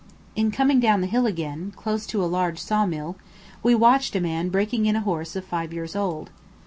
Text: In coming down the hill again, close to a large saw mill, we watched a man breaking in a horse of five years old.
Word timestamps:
In 0.35 0.49
coming 0.49 0.79
down 0.79 1.01
the 1.01 1.05
hill 1.05 1.27
again, 1.27 1.73
close 1.75 2.07
to 2.07 2.23
a 2.23 2.25
large 2.25 2.57
saw 2.57 2.87
mill, 2.87 3.17
we 3.61 3.75
watched 3.75 4.15
a 4.15 4.19
man 4.19 4.49
breaking 4.49 4.87
in 4.87 4.95
a 4.95 5.01
horse 5.01 5.35
of 5.35 5.45
five 5.45 5.71
years 5.71 5.95
old. 5.95 6.31